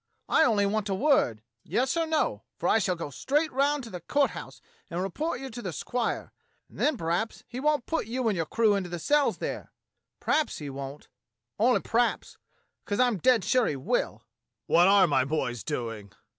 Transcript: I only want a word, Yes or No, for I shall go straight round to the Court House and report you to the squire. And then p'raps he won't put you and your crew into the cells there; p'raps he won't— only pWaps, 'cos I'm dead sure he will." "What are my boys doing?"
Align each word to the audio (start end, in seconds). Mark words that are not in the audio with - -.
I 0.27 0.45
only 0.45 0.65
want 0.65 0.89
a 0.89 0.95
word, 0.95 1.43
Yes 1.63 1.95
or 1.95 2.07
No, 2.07 2.41
for 2.57 2.67
I 2.67 2.79
shall 2.79 2.95
go 2.95 3.11
straight 3.11 3.51
round 3.53 3.83
to 3.83 3.91
the 3.91 3.99
Court 3.99 4.31
House 4.31 4.59
and 4.89 4.99
report 4.99 5.39
you 5.39 5.51
to 5.51 5.61
the 5.61 5.71
squire. 5.71 6.33
And 6.67 6.79
then 6.79 6.97
p'raps 6.97 7.43
he 7.47 7.59
won't 7.59 7.85
put 7.85 8.07
you 8.07 8.27
and 8.27 8.35
your 8.35 8.47
crew 8.47 8.73
into 8.73 8.89
the 8.89 8.97
cells 8.97 9.37
there; 9.37 9.71
p'raps 10.19 10.57
he 10.57 10.71
won't— 10.71 11.07
only 11.59 11.81
pWaps, 11.81 12.37
'cos 12.83 12.99
I'm 12.99 13.19
dead 13.19 13.43
sure 13.43 13.67
he 13.67 13.75
will." 13.75 14.23
"What 14.65 14.87
are 14.87 15.05
my 15.05 15.23
boys 15.23 15.63
doing?" 15.63 16.11